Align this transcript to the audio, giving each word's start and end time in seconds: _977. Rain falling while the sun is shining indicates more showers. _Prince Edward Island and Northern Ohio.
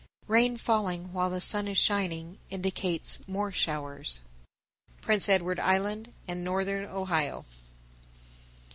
_977. 0.27 0.33
Rain 0.33 0.57
falling 1.05 1.13
while 1.13 1.29
the 1.29 1.39
sun 1.39 1.67
is 1.67 1.77
shining 1.77 2.39
indicates 2.49 3.19
more 3.27 3.51
showers. 3.51 4.19
_Prince 4.99 5.29
Edward 5.29 5.59
Island 5.59 6.11
and 6.27 6.43
Northern 6.43 6.85
Ohio. 6.85 7.45